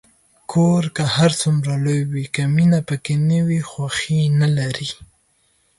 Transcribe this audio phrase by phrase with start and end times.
[0.51, 4.89] کور که هر څومره لوی وي، که مینه پکې نه وي، خوښي نلري.